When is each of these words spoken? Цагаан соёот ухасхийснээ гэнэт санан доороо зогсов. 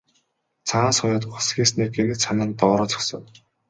Цагаан 0.67 0.93
соёот 0.99 1.23
ухасхийснээ 1.27 1.87
гэнэт 1.95 2.19
санан 2.25 2.49
доороо 2.59 2.87
зогсов. 2.91 3.23